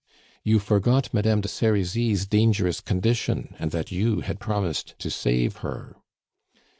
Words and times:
"You 0.43 0.57
forgot 0.57 1.13
Madame 1.13 1.41
de 1.41 1.47
Serizy's 1.47 2.25
dangerous 2.25 2.81
condition, 2.81 3.55
and 3.59 3.69
that 3.69 3.91
you 3.91 4.21
had 4.21 4.39
promised 4.39 4.97
to 4.97 5.11
save 5.11 5.57
her." 5.57 5.95